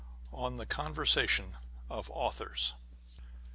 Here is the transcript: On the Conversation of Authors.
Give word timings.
On 0.33 0.55
the 0.55 0.65
Conversation 0.65 1.57
of 1.87 2.09
Authors. 2.09 2.73